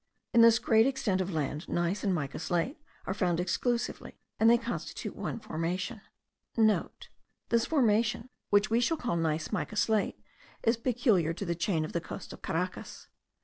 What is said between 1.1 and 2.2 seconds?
of land, gneiss and